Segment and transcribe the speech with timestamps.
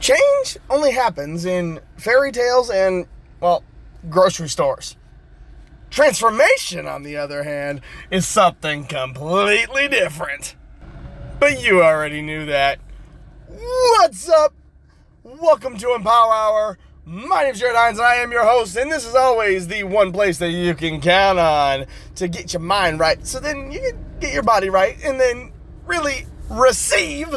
[0.00, 3.06] Change only happens in fairy tales and,
[3.38, 3.62] well,
[4.08, 4.96] grocery stores.
[5.90, 10.56] Transformation, on the other hand, is something completely different.
[11.38, 12.78] But you already knew that.
[13.46, 14.54] What's up?
[15.22, 16.78] Welcome to Empower Hour.
[17.04, 20.12] My name's Jared Hines, and I am your host, and this is always the one
[20.12, 23.26] place that you can count on to get your mind right.
[23.26, 25.52] So then you can get your body right, and then
[25.84, 27.28] really receive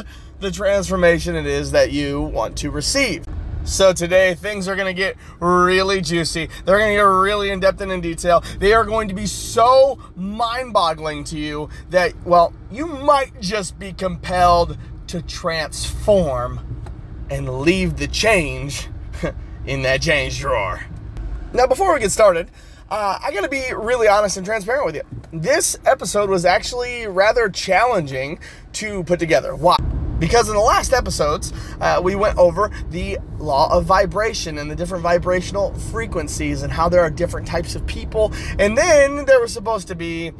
[0.43, 3.25] the transformation it is that you want to receive.
[3.63, 6.49] So today things are going to get really juicy.
[6.65, 8.43] They're going to get really in depth and in detail.
[8.59, 13.93] They are going to be so mind-boggling to you that well, you might just be
[13.93, 14.77] compelled
[15.07, 16.59] to transform
[17.29, 18.89] and leave the change
[19.65, 20.85] in that change drawer.
[21.53, 22.51] Now, before we get started,
[22.91, 25.03] uh, I gotta be really honest and transparent with you.
[25.31, 28.39] This episode was actually rather challenging
[28.73, 29.55] to put together.
[29.55, 29.77] Why?
[30.19, 34.75] Because in the last episodes, uh, we went over the law of vibration and the
[34.75, 38.31] different vibrational frequencies and how there are different types of people.
[38.59, 40.31] And then there was supposed to be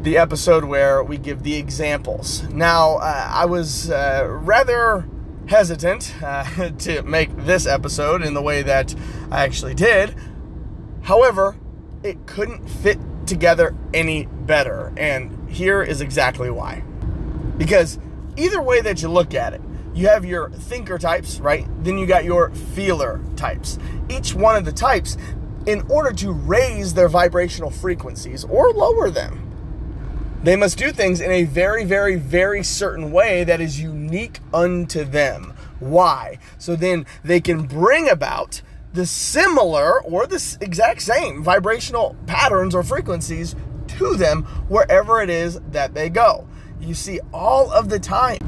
[0.00, 2.42] the episode where we give the examples.
[2.50, 5.06] Now, uh, I was uh, rather
[5.46, 8.94] hesitant uh, to make this episode in the way that
[9.30, 10.14] I actually did.
[11.02, 11.56] However,
[12.02, 14.92] it couldn't fit together any better.
[14.96, 16.82] And here is exactly why.
[17.58, 17.98] Because
[18.36, 19.60] either way that you look at it,
[19.94, 21.66] you have your thinker types, right?
[21.82, 23.78] Then you got your feeler types.
[24.10, 25.16] Each one of the types,
[25.64, 29.42] in order to raise their vibrational frequencies or lower them,
[30.42, 35.02] they must do things in a very, very, very certain way that is unique unto
[35.02, 35.54] them.
[35.80, 36.38] Why?
[36.58, 38.60] So then they can bring about
[38.92, 43.56] the similar or the exact same vibrational patterns or frequencies
[43.88, 46.46] to them wherever it is that they go
[46.86, 48.38] you see all of the time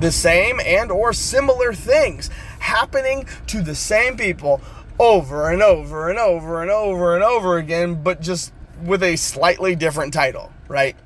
[0.00, 4.60] the same and or similar things happening to the same people
[4.98, 9.74] over and over and over and over and over again but just with a slightly
[9.74, 10.96] different title right?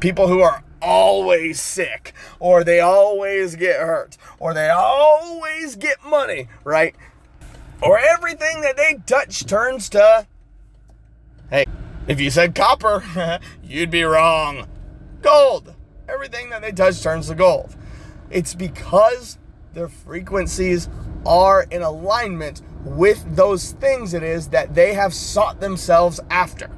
[0.00, 6.48] People who are always sick or they always get hurt or they always get money
[6.64, 6.94] right?
[7.82, 10.26] Or everything that they touch turns to
[11.50, 11.64] hey
[12.06, 14.66] if you said copper you'd be wrong.
[15.22, 15.73] Gold
[16.08, 17.74] everything that they touch turns to gold.
[18.30, 19.38] It's because
[19.72, 20.88] their frequencies
[21.26, 26.70] are in alignment with those things it is that they have sought themselves after.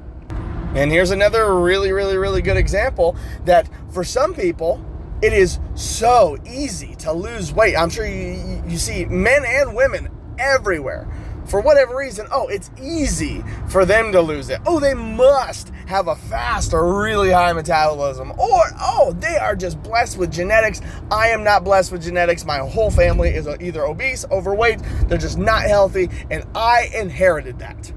[0.75, 3.15] And here's another really, really, really good example
[3.45, 4.83] that for some people,
[5.21, 7.75] it is so easy to lose weight.
[7.75, 11.07] I'm sure you, you see men and women everywhere
[11.47, 14.59] for whatever reason, oh, it's easy for them to lose it.
[14.65, 18.31] Oh, they must have a fast or really high metabolism.
[18.31, 20.81] Or, oh, they are just blessed with genetics.
[21.09, 22.45] I am not blessed with genetics.
[22.45, 27.91] My whole family is either obese, overweight, they're just not healthy, and I inherited that.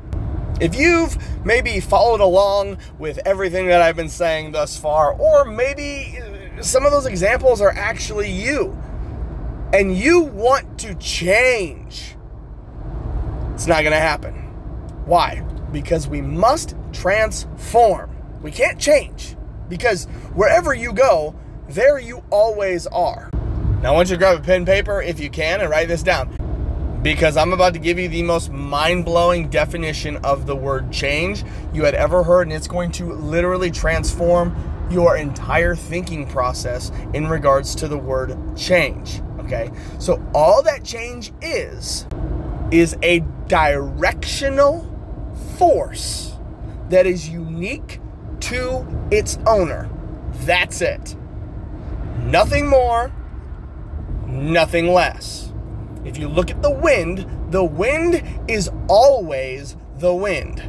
[0.60, 6.18] If you've maybe followed along with everything that I've been saying thus far, or maybe
[6.20, 8.76] uh, some of those examples are actually you,
[9.72, 12.14] and you want to change
[13.60, 14.32] it's not going to happen.
[15.04, 15.42] Why?
[15.70, 18.10] Because we must transform.
[18.40, 19.36] We can't change.
[19.68, 21.34] Because wherever you go,
[21.68, 23.28] there you always are.
[23.82, 25.88] Now, I want you to grab a pen and paper if you can and write
[25.88, 26.34] this down.
[27.02, 31.44] Because I'm about to give you the most mind blowing definition of the word change
[31.74, 34.56] you had ever heard, and it's going to literally transform
[34.90, 39.20] your entire thinking process in regards to the word change.
[39.40, 39.70] Okay?
[39.98, 42.06] So, all that change is
[42.70, 44.86] is a directional
[45.58, 46.34] force
[46.88, 48.00] that is unique
[48.40, 49.88] to its owner.
[50.44, 51.16] That's it.
[52.24, 53.12] Nothing more,
[54.26, 55.52] nothing less.
[56.04, 60.62] If you look at the wind, the wind is always the wind.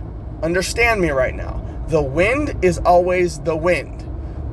[0.43, 1.63] Understand me right now.
[1.87, 4.01] The wind is always the wind.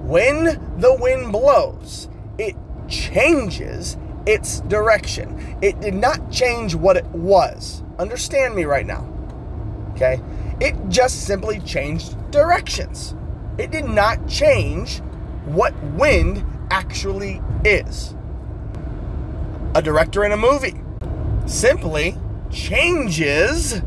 [0.09, 0.45] When
[0.79, 2.09] the wind blows,
[2.39, 2.57] it
[2.89, 3.97] changes
[4.29, 5.57] its direction.
[5.63, 7.83] It did not change what it was.
[7.99, 9.09] Understand me right now.
[9.93, 10.21] Okay?
[10.61, 13.15] It just simply changed directions.
[13.57, 15.01] It did not change
[15.47, 18.15] what wind actually is.
[19.75, 20.79] A director in a movie
[21.47, 22.15] simply
[22.51, 23.81] changes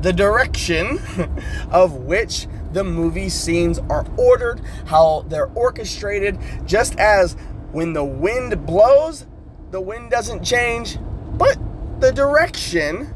[0.00, 0.98] the direction
[1.70, 7.36] of which the movie scenes are ordered, how they're orchestrated, just as
[7.72, 9.26] when the wind blows,
[9.74, 10.98] the wind doesn't change,
[11.36, 11.58] but
[11.98, 13.12] the direction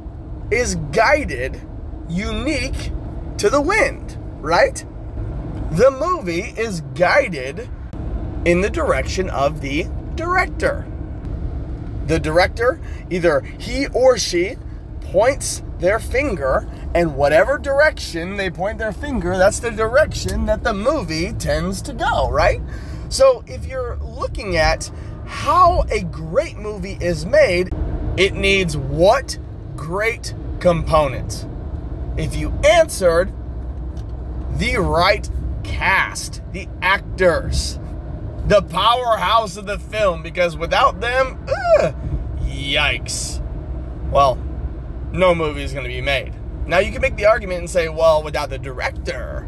[0.51, 1.61] is guided
[2.09, 2.91] unique
[3.37, 4.85] to the wind, right?
[5.71, 7.71] The movie is guided
[8.45, 10.85] in the direction of the director.
[12.09, 14.57] The director, either he or she,
[15.01, 20.75] points their finger, and whatever direction they point their finger, that's the direction that the
[20.75, 22.61] movie tends to go, right?
[23.11, 24.91] So if you're looking at
[25.29, 27.71] how a great movie is made,
[28.17, 29.39] it needs what
[29.77, 31.47] great components?
[32.17, 33.33] If you answered
[34.57, 35.29] the right
[35.63, 37.79] cast, the actors,
[38.47, 41.47] the powerhouse of the film, because without them,
[41.79, 41.95] ugh,
[42.41, 43.45] yikes.
[44.11, 44.37] Well,
[45.13, 46.33] no movie is going to be made.
[46.67, 49.47] Now, you can make the argument and say, well, without the director,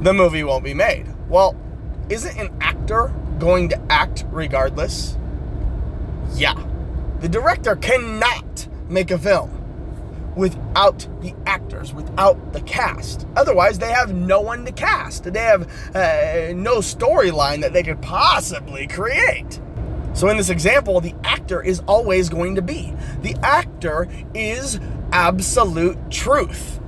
[0.00, 1.06] the movie won't be made.
[1.28, 1.56] Well,
[2.08, 5.16] isn't an actor going to act regardless?
[6.34, 6.62] Yeah.
[7.20, 9.56] The director cannot make a film
[10.36, 13.26] without the actors, without the cast.
[13.36, 15.24] Otherwise, they have no one to cast.
[15.24, 15.62] They have
[15.96, 19.60] uh, no storyline that they could possibly create.
[20.12, 22.94] So, in this example, the actor is always going to be.
[23.22, 24.78] The actor is
[25.10, 26.80] absolute truth.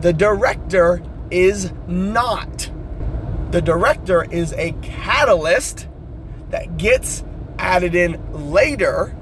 [0.00, 2.71] The director is not.
[3.52, 5.86] The director is a catalyst
[6.48, 7.22] that gets
[7.58, 8.18] added in
[8.50, 9.14] later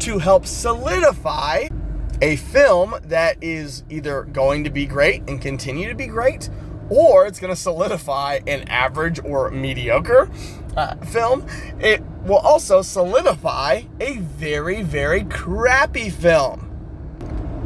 [0.00, 1.68] to help solidify
[2.20, 6.50] a film that is either going to be great and continue to be great,
[6.90, 10.28] or it's going to solidify an average or mediocre
[10.76, 11.46] uh, film.
[11.78, 16.68] It will also solidify a very, very crappy film.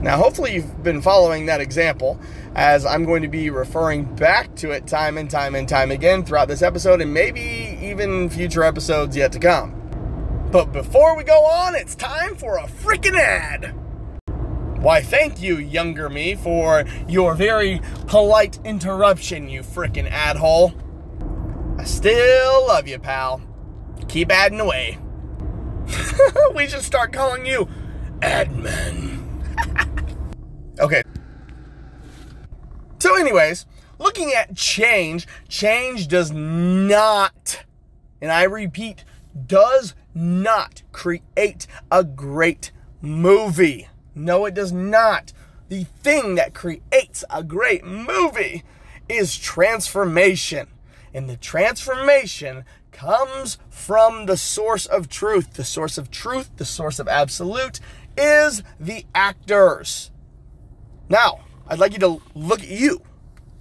[0.02, 2.20] Now, hopefully, you've been following that example,
[2.56, 6.24] as I'm going to be referring back to it time and time and time again
[6.24, 9.74] throughout this episode, and maybe even future episodes yet to come.
[10.50, 13.74] But before we go on, it's time for a freaking ad.
[14.78, 20.72] Why, thank you, younger me, for your very polite interruption, you freaking ad hole.
[21.78, 23.42] I still love you, pal.
[24.08, 24.98] Keep adding away.
[26.54, 27.68] we should start calling you
[28.20, 29.20] Adman.
[30.80, 31.02] okay.
[32.98, 33.66] So, anyways,
[33.98, 37.64] looking at change, change does not,
[38.20, 39.04] and I repeat,
[39.46, 43.88] does not create a great movie.
[44.14, 45.32] No, it does not.
[45.68, 48.64] The thing that creates a great movie
[49.08, 50.68] is transformation.
[51.12, 55.54] And the transformation comes from the source of truth.
[55.54, 57.80] The source of truth, the source of absolute,
[58.16, 60.10] is the actors.
[61.08, 63.02] Now, I'd like you to look at you.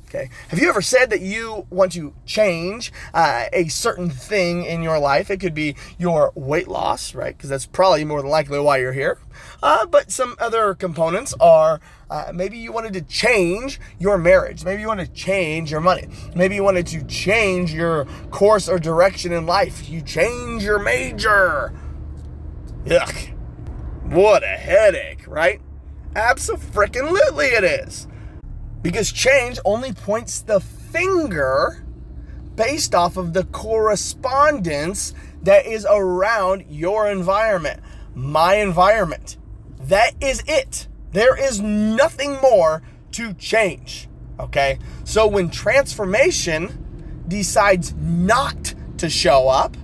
[0.07, 0.29] Okay.
[0.49, 4.97] Have you ever said that you want to change uh, a certain thing in your
[4.97, 5.29] life?
[5.29, 7.35] It could be your weight loss, right?
[7.35, 9.17] Because that's probably more than likely why you're here.
[9.61, 14.63] Uh, but some other components are uh, maybe you wanted to change your marriage.
[14.63, 16.07] Maybe you want to change your money.
[16.35, 19.89] Maybe you wanted to change your course or direction in life.
[19.89, 21.73] You change your major.
[22.85, 23.33] Yuck.
[24.05, 25.61] What a headache, right?
[26.15, 28.07] Absolutely it is.
[28.81, 31.83] Because change only points the finger
[32.55, 35.13] based off of the correspondence
[35.43, 37.81] that is around your environment,
[38.13, 39.37] my environment.
[39.81, 40.87] That is it.
[41.11, 44.07] There is nothing more to change.
[44.39, 44.79] Okay?
[45.03, 49.75] So when transformation decides not to show up,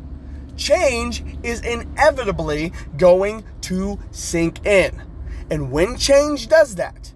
[0.56, 5.02] change is inevitably going to sink in.
[5.52, 7.14] And when change does that,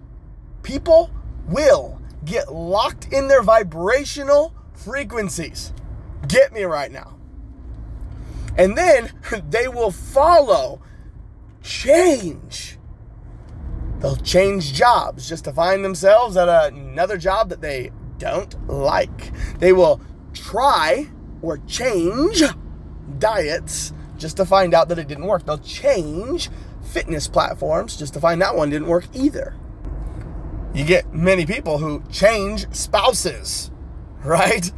[0.62, 1.10] people
[1.48, 5.72] will get locked in their vibrational frequencies.
[6.28, 7.16] Get me right now.
[8.58, 9.10] And then
[9.48, 10.82] they will follow
[11.62, 12.78] change.
[14.00, 19.32] They'll change jobs just to find themselves at another job that they don't like.
[19.60, 20.02] They will
[20.34, 21.08] try
[21.40, 22.42] or change
[23.18, 25.46] diets just to find out that it didn't work.
[25.46, 26.50] They'll change
[26.96, 29.54] fitness platforms just to find that one didn't work either
[30.76, 33.70] you get many people who change spouses,
[34.24, 34.70] right?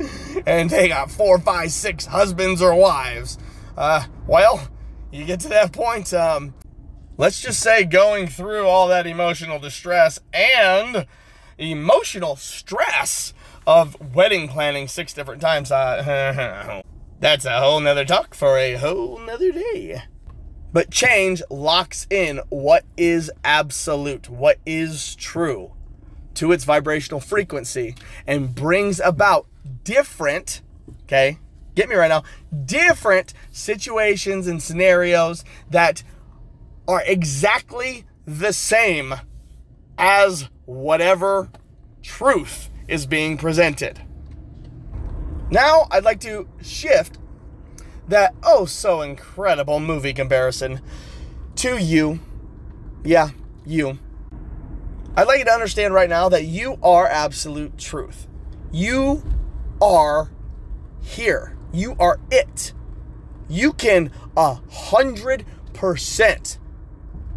[0.47, 3.37] And they got four, five, six husbands or wives.
[3.77, 4.69] Uh, well,
[5.11, 6.55] you get to that point, um,
[7.17, 11.05] let's just say going through all that emotional distress and
[11.59, 13.35] emotional stress
[13.67, 15.73] of wedding planning six different times.
[15.73, 16.81] Uh,
[17.21, 20.03] that's a whole nother talk for a whole nother day.
[20.73, 25.73] But change locks in what is absolute, what is true
[26.35, 27.95] to its vibrational frequency
[28.27, 29.47] and brings about
[29.85, 30.63] different,
[31.05, 31.39] okay,
[31.75, 32.23] get me right now,
[32.65, 36.03] different situations and scenarios that
[36.87, 39.15] are exactly the same
[39.97, 41.51] as whatever
[42.03, 44.01] truth is being presented.
[45.51, 47.19] Now, I'd like to shift
[48.09, 50.81] that oh so incredible movie comparison
[51.57, 52.21] to you,
[53.05, 53.31] yeah,
[53.65, 53.99] you,
[55.17, 58.29] I'd like you to understand right now that you are absolute truth.
[58.71, 59.25] You
[59.81, 60.31] are
[61.01, 61.57] here.
[61.73, 62.73] You are it.
[63.49, 66.59] You can a hundred percent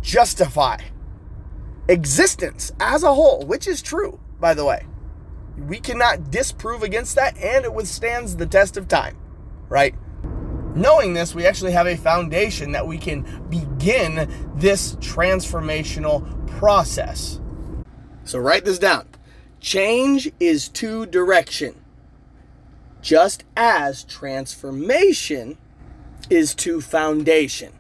[0.02, 0.78] justify
[1.88, 4.86] existence as a whole, which is true, by the way.
[5.58, 9.18] We cannot disprove against that, and it withstands the test of time,
[9.70, 9.96] right?
[10.76, 17.40] Knowing this, we actually have a foundation that we can begin this transformational process.
[18.24, 19.08] So write this down.
[19.60, 21.76] Change is to direction,
[23.02, 25.58] just as transformation
[26.30, 27.74] is to foundation.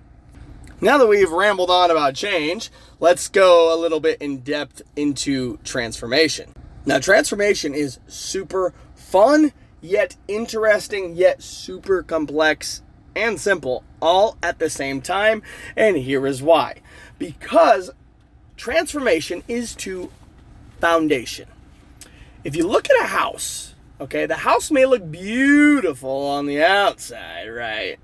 [0.81, 5.57] Now that we've rambled on about change, let's go a little bit in depth into
[5.63, 6.53] transformation.
[6.85, 12.81] Now, transformation is super fun, yet interesting, yet super complex
[13.15, 15.41] and simple, all at the same time.
[15.75, 16.81] And here is why
[17.21, 17.91] because
[18.57, 20.11] transformation is to
[20.79, 21.47] foundation.
[22.43, 27.47] If you look at a house, okay, the house may look beautiful on the outside,
[27.47, 27.97] right?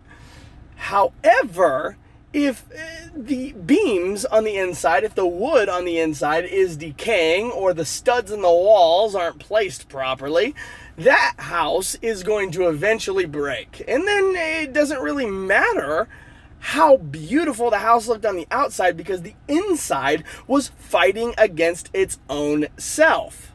[0.76, 1.98] However,
[2.32, 7.50] if uh, the beams on the inside, if the wood on the inside is decaying
[7.50, 10.54] or the studs in the walls aren't placed properly,
[10.98, 13.84] that house is going to eventually break.
[13.88, 16.08] And then it doesn't really matter
[16.60, 22.18] how beautiful the house looked on the outside because the inside was fighting against its
[22.30, 23.54] own self.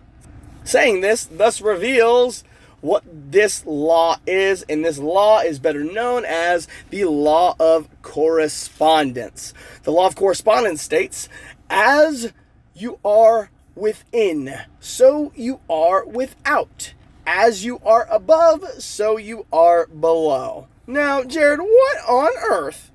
[0.64, 2.44] Saying this thus reveals
[2.80, 9.54] what this law is, and this law is better known as the law of correspondence.
[9.84, 11.28] The law of correspondence states,
[11.70, 12.32] as
[12.74, 16.94] you are within, so you are without.
[17.26, 20.66] As you are above, so you are below.
[20.86, 22.90] Now, Jared, what on earth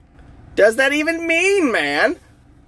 [0.55, 2.17] does that even mean, man?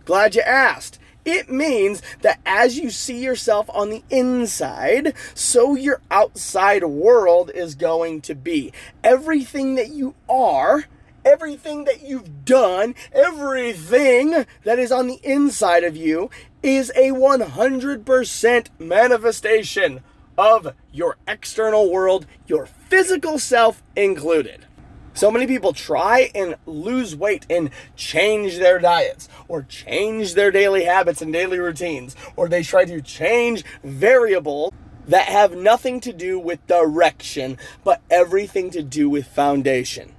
[0.06, 1.00] Glad you asked.
[1.26, 7.76] It means that as you see yourself on the inside, so your outside world is
[7.76, 8.72] going to be.
[9.04, 10.86] Everything that you are,
[11.26, 16.30] everything that you've done, everything that is on the inside of you
[16.64, 20.02] is a 100% manifestation
[20.40, 24.66] of your external world, your physical self included.
[25.14, 30.86] So many people try and lose weight and change their diets or change their daily
[30.86, 34.72] habits and daily routines, or they try to change variables
[35.08, 40.14] that have nothing to do with direction, but everything to do with foundation.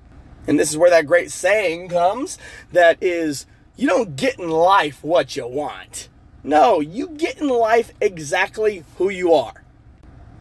[0.46, 2.36] And this is where that great saying comes
[2.72, 3.46] that is,
[3.76, 6.10] you don't get in life what you want.
[6.42, 9.59] No, you get in life exactly who you are.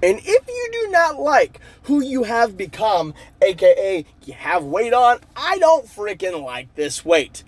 [0.02, 5.20] And if you do not like who you have become, aka you have weight on,
[5.36, 7.44] I don't freaking like this weight.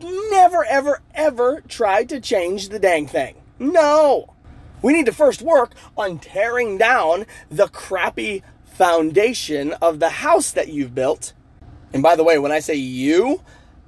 [0.00, 3.36] Never, ever, ever try to change the dang thing.
[3.58, 4.34] No.
[4.80, 10.68] We need to first work on tearing down the crappy foundation of the house that
[10.68, 11.34] you've built.
[11.92, 13.42] And by the way, when I say you,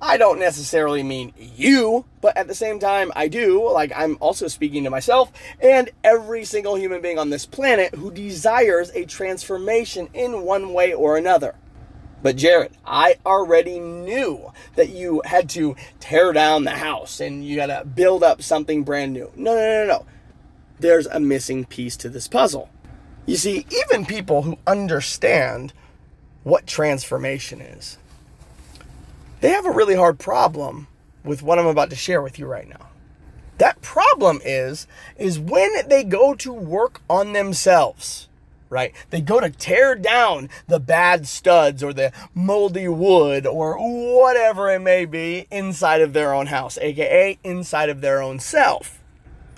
[0.07, 3.73] I don't necessarily mean you, but at the same time, I do.
[3.73, 8.11] Like, I'm also speaking to myself and every single human being on this planet who
[8.11, 11.55] desires a transformation in one way or another.
[12.23, 17.57] But Jared, I already knew that you had to tear down the house and you
[17.57, 19.33] got to build up something brand new.
[19.35, 20.07] No, no, no, no.
[20.81, 22.69] There's a missing piece to this puzzle.
[23.25, 25.73] You see, even people who understand
[26.43, 27.97] what transformation is,
[29.45, 30.87] they have a really hard problem
[31.23, 32.89] with what I'm about to share with you right now.
[33.59, 34.87] That problem is
[35.19, 38.31] is when they go to work on themselves,
[38.71, 38.95] right?
[39.11, 44.81] They go to tear down the bad studs or the moldy wood or whatever it
[44.81, 48.99] may be inside of their own house, aka inside of their own self.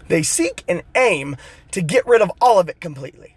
[0.08, 1.36] They seek and aim
[1.70, 3.36] to get rid of all of it completely.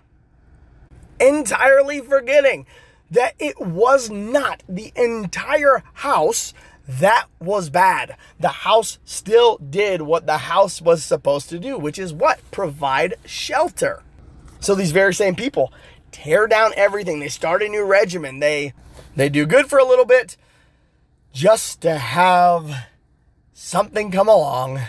[1.19, 2.65] Entirely forgetting
[3.11, 6.53] that it was not the entire house
[6.89, 8.17] that was bad.
[8.39, 12.39] The house still did what the house was supposed to do, which is what?
[12.49, 14.01] Provide shelter.
[14.59, 15.71] So these very same people
[16.11, 17.19] tear down everything.
[17.19, 18.39] They start a new regimen.
[18.39, 18.73] They
[19.15, 20.35] they do good for a little bit
[21.31, 22.87] just to have
[23.53, 24.79] something come along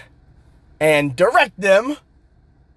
[0.81, 1.99] and direct them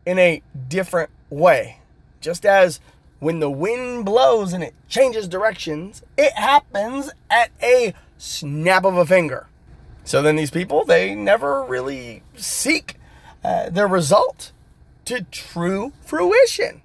[0.06, 1.80] in a different way.
[2.20, 2.82] Just as
[3.24, 9.06] when the wind blows and it changes directions, it happens at a snap of a
[9.06, 9.48] finger.
[10.04, 12.98] So then these people, they never really seek
[13.44, 14.52] uh, their result
[15.06, 16.82] to true fruition.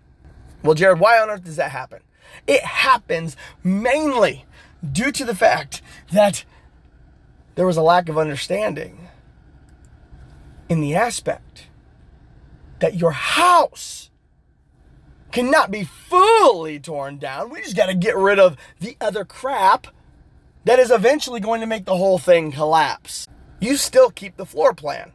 [0.62, 2.02] Well, Jared, why on earth does that happen?
[2.46, 4.44] It happens mainly
[4.92, 6.44] due to the fact that
[7.56, 9.08] there was a lack of understanding
[10.68, 11.66] in the aspect
[12.78, 14.07] that your house
[15.32, 17.50] cannot be fully torn down.
[17.50, 19.88] We just got to get rid of the other crap
[20.64, 23.26] that is eventually going to make the whole thing collapse.
[23.60, 25.12] You still keep the floor plan.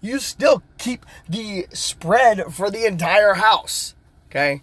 [0.00, 3.94] You still keep the spread for the entire house.
[4.30, 4.62] Okay?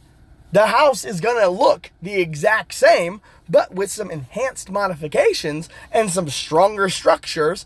[0.51, 6.09] The house is going to look the exact same, but with some enhanced modifications and
[6.09, 7.65] some stronger structures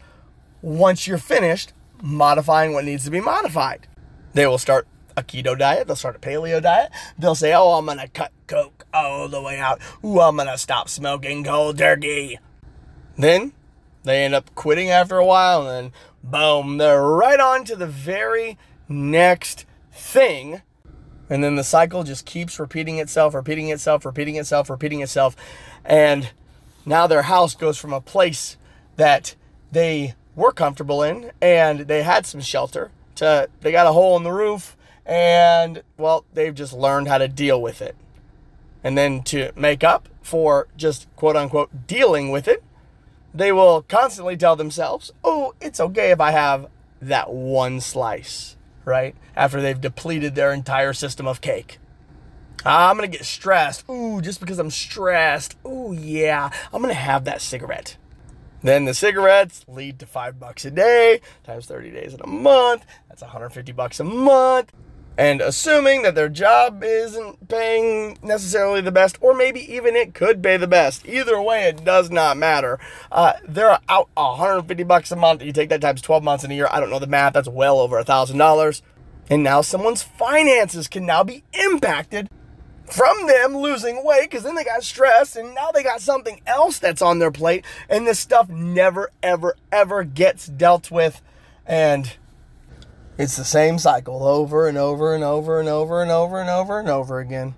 [0.62, 3.88] once you're finished modifying what needs to be modified.
[4.34, 6.92] They will start a keto diet, they'll start a paleo diet.
[7.18, 9.80] They'll say, Oh, I'm going to cut Coke all the way out.
[10.04, 12.40] Ooh, I'm going to stop smoking cold turkey.
[13.18, 13.54] Then
[14.04, 15.94] they end up quitting after a while, and then
[16.24, 20.62] boom, they're right on to the very next thing.
[21.30, 25.36] And then the cycle just keeps repeating itself, repeating itself, repeating itself, repeating itself.
[25.86, 26.32] And
[26.86, 28.58] now their house goes from a place
[28.98, 29.36] that
[29.72, 34.24] they were comfortable in and they had some shelter to they got a hole in
[34.24, 37.96] the roof and well, they've just learned how to deal with it.
[38.84, 42.64] And then to make up for just quote unquote dealing with it,
[43.34, 46.68] they will constantly tell themselves, oh, it's okay if I have
[47.02, 49.16] that one slice, right?
[49.36, 51.80] After they've depleted their entire system of cake.
[52.66, 53.90] Ah, I'm gonna get stressed.
[53.90, 55.58] Ooh, just because I'm stressed.
[55.66, 57.98] Ooh, yeah, I'm gonna have that cigarette.
[58.62, 62.86] Then the cigarettes lead to five bucks a day times 30 days in a month.
[63.10, 64.72] That's 150 bucks a month
[65.18, 70.42] and assuming that their job isn't paying necessarily the best, or maybe even it could
[70.42, 71.06] pay the best.
[71.06, 72.80] Either way, it does not matter.
[73.12, 75.44] Uh, they're out 150 bucks a month.
[75.44, 76.68] You take that times 12 months in a year.
[76.72, 77.34] I don't know the math.
[77.34, 78.82] That's well over a thousand dollars.
[79.30, 82.30] And now someone's finances can now be impacted
[82.86, 86.80] from them losing weight because then they got stressed and now they got something else
[86.80, 87.64] that's on their plate.
[87.88, 91.22] And this stuff never, ever, ever gets dealt with.
[91.66, 92.18] And
[93.18, 96.80] it's the same cycle over and over and over and over and over and over
[96.80, 97.56] and over again.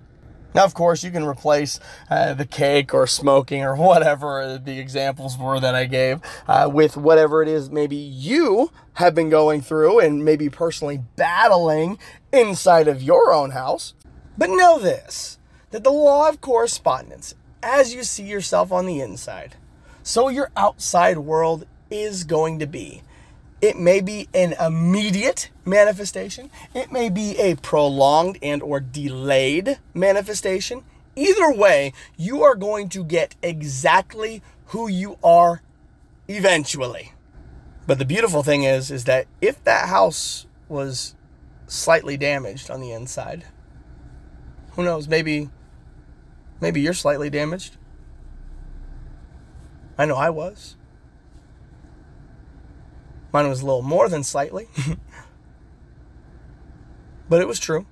[0.54, 1.78] Now, of course, you can replace
[2.08, 6.96] uh, the cake or smoking or whatever the examples were that I gave uh, with
[6.96, 11.98] whatever it is maybe you have been going through and maybe personally battling
[12.32, 13.94] inside of your own house.
[14.38, 15.38] But know this
[15.72, 19.56] that the law of correspondence, as you see yourself on the inside,
[20.02, 23.02] so your outside world is going to be.
[23.60, 26.50] It may be an immediate manifestation.
[26.74, 30.84] It may be a prolonged and or delayed manifestation.
[31.14, 35.62] Either way, you are going to get exactly who you are
[36.28, 37.12] eventually.
[37.86, 41.14] But the beautiful thing is is that if that house was
[41.66, 43.44] slightly damaged on the inside,
[44.72, 45.48] who knows, maybe
[46.60, 47.76] maybe you're slightly damaged.
[49.96, 50.76] I know I was.
[53.36, 54.66] Mine was a little more than slightly,
[57.28, 57.84] but it was true.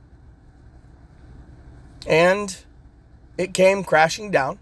[2.07, 2.57] And
[3.37, 4.59] it came crashing down.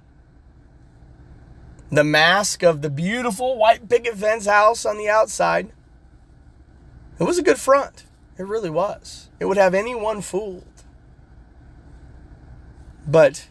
[1.93, 5.71] The mask of the beautiful white picket fence house on the outside.
[7.21, 8.03] It was a good front.
[8.37, 9.31] It really was.
[9.39, 10.83] It would have anyone fooled.
[13.07, 13.47] But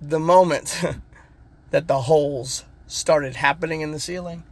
[0.00, 0.82] the moment
[1.72, 4.44] that the holes started happening in the ceiling,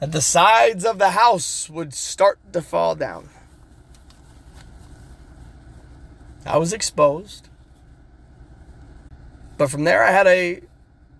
[0.00, 3.28] that the sides of the house would start to fall down.
[6.44, 7.48] I was exposed.
[9.56, 10.60] But from there, I had a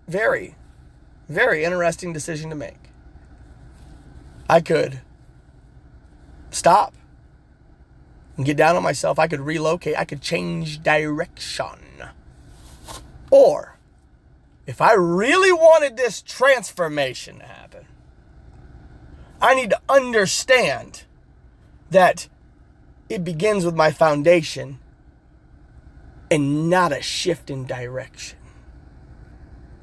[0.07, 0.57] very,
[1.29, 2.91] very interesting decision to make.
[4.49, 5.01] I could
[6.51, 6.95] stop
[8.37, 9.19] and get down on myself.
[9.19, 9.97] I could relocate.
[9.97, 11.81] I could change direction.
[13.31, 13.79] Or,
[14.67, 17.87] if I really wanted this transformation to happen,
[19.41, 21.05] I need to understand
[21.91, 22.29] that
[23.09, 24.79] it begins with my foundation
[26.31, 28.39] and not a shift in direction.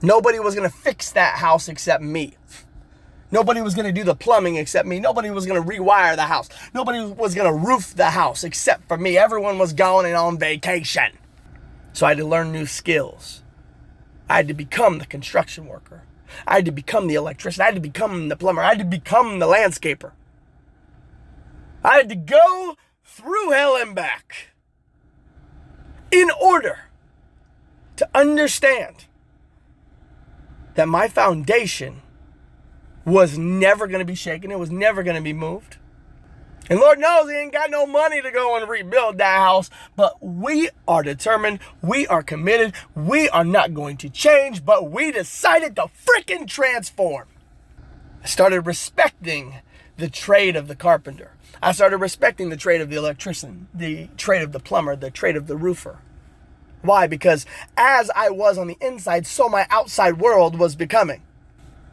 [0.01, 2.33] Nobody was going to fix that house except me.
[3.31, 4.99] Nobody was going to do the plumbing except me.
[4.99, 6.49] Nobody was going to rewire the house.
[6.73, 9.17] Nobody was going to roof the house except for me.
[9.17, 11.17] Everyone was going and on vacation.
[11.93, 13.41] So I had to learn new skills.
[14.29, 16.03] I had to become the construction worker.
[16.47, 17.61] I had to become the electrician.
[17.61, 18.61] I had to become the plumber.
[18.61, 20.11] I had to become the landscaper.
[21.83, 24.49] I had to go through hell and back
[26.11, 26.79] in order
[27.97, 29.05] to understand
[30.75, 32.01] that my foundation
[33.05, 34.51] was never going to be shaken.
[34.51, 35.77] It was never going to be moved.
[36.69, 39.69] And Lord knows he ain't got no money to go and rebuild that house.
[39.95, 41.59] But we are determined.
[41.81, 42.73] We are committed.
[42.95, 47.27] We are not going to change, but we decided to freaking transform.
[48.23, 49.55] I started respecting
[49.97, 51.31] the trade of the carpenter.
[51.61, 55.35] I started respecting the trade of the electrician, the trade of the plumber, the trade
[55.35, 55.99] of the roofer.
[56.81, 57.07] Why?
[57.07, 57.45] Because
[57.77, 61.21] as I was on the inside, so my outside world was becoming.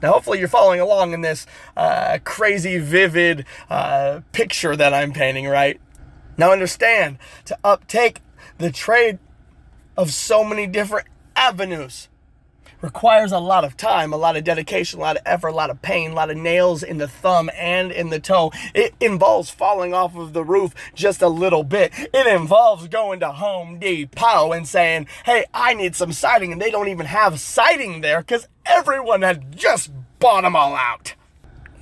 [0.03, 5.47] Now, hopefully, you're following along in this uh, crazy, vivid uh, picture that I'm painting,
[5.47, 5.81] right?
[6.39, 8.21] Now, understand to uptake
[8.59, 9.19] the trade
[9.97, 12.09] of so many different avenues
[12.81, 15.71] requires a lot of time, a lot of dedication, a lot of effort, a lot
[15.71, 18.53] of pain, a lot of nails in the thumb and in the toe.
[18.75, 21.93] It involves falling off of the roof just a little bit.
[21.97, 26.53] It involves going to Home Depot and saying, hey, I need some siding.
[26.53, 31.15] And they don't even have siding there because everyone had just bought them all out.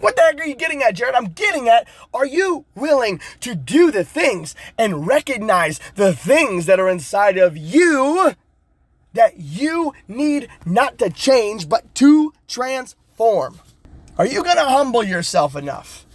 [0.00, 1.16] What the heck are you getting at, Jared?
[1.16, 6.78] I'm getting at, are you willing to do the things and recognize the things that
[6.78, 8.34] are inside of you
[9.18, 13.58] that you need not to change, but to transform?
[14.16, 16.06] Are you going to humble yourself enough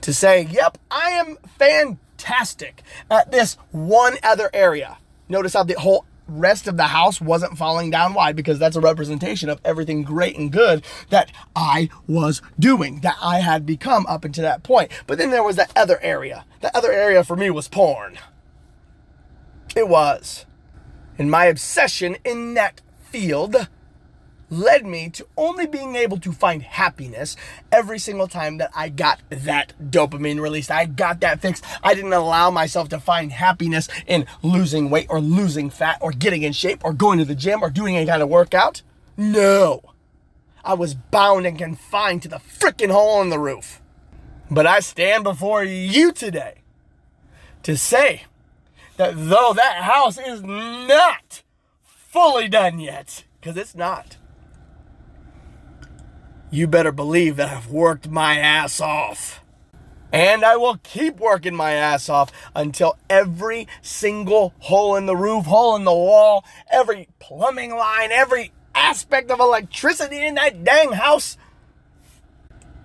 [0.00, 4.98] to say, yep, I am fantastic at this one other area?
[5.28, 8.14] Notice how the whole rest of the house wasn't falling down.
[8.14, 8.32] Why?
[8.32, 13.40] Because that's a representation of everything great and good that I was doing, that I
[13.40, 14.90] had become up until that point.
[15.06, 16.46] But then there was that other area.
[16.62, 18.18] The other area for me was porn.
[19.76, 20.46] It was.
[21.18, 23.68] And my obsession in that field
[24.50, 27.36] led me to only being able to find happiness
[27.72, 30.70] every single time that I got that dopamine released.
[30.70, 31.64] I got that fixed.
[31.82, 36.42] I didn't allow myself to find happiness in losing weight or losing fat or getting
[36.42, 38.82] in shape or going to the gym or doing any kind of workout.
[39.16, 39.82] No.
[40.64, 43.82] I was bound and confined to the freaking hole in the roof.
[44.50, 46.62] But I stand before you today
[47.62, 48.24] to say
[48.96, 51.42] that though that house is not
[51.84, 54.16] fully done yet, because it's not
[56.54, 59.40] you better believe that I've worked my ass off.
[60.12, 65.46] And I will keep working my ass off until every single hole in the roof,
[65.46, 71.36] hole in the wall, every plumbing line, every aspect of electricity in that dang house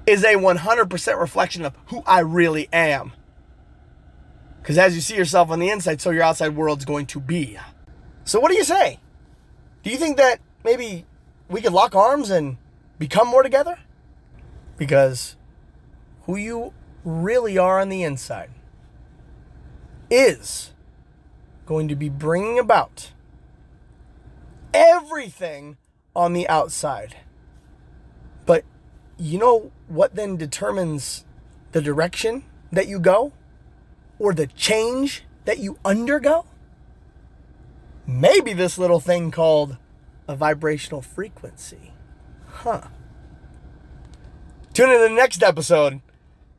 [0.08, 3.14] is a 100% reflection of who I really am.
[4.62, 7.58] Because as you see yourself on the inside, so your outside world's going to be.
[8.24, 9.00] So, what do you say?
[9.84, 11.06] Do you think that maybe
[11.50, 12.58] we could lock arms and
[12.98, 13.80] become more together?
[14.78, 15.36] Because
[16.24, 18.52] who you really are on the inside
[20.10, 20.74] is
[21.66, 23.12] going to be bringing about
[24.74, 25.78] everything
[26.16, 27.18] on the outside.
[28.46, 28.64] But
[29.18, 31.26] you know what then determines
[31.72, 33.34] the direction that you go
[34.20, 36.46] or the change that you undergo?
[38.06, 39.78] Maybe this little thing called
[40.28, 41.94] a vibrational frequency.
[42.48, 42.82] Huh.
[44.74, 46.02] Tune in to the next episode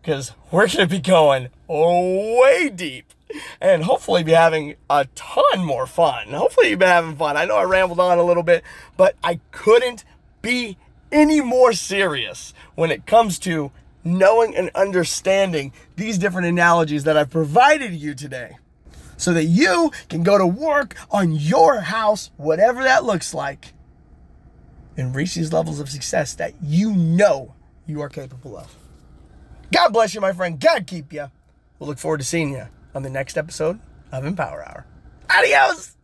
[0.03, 3.12] because we're going to be going way deep
[3.61, 6.29] and hopefully be having a ton more fun.
[6.29, 7.37] Hopefully, you've been having fun.
[7.37, 8.64] I know I rambled on a little bit,
[8.96, 10.05] but I couldn't
[10.42, 10.77] be
[11.12, 13.70] any more serious when it comes to
[14.04, 18.56] knowing and understanding these different analogies that I've provided you today
[19.16, 23.74] so that you can go to work on your house, whatever that looks like
[24.96, 27.54] and reach these levels of success that you know
[27.86, 28.74] you are capable of.
[29.72, 30.58] God bless you, my friend.
[30.58, 31.30] God keep you.
[31.78, 33.78] We'll look forward to seeing you on the next episode
[34.12, 34.86] of Empower Hour.
[35.30, 35.99] Adios.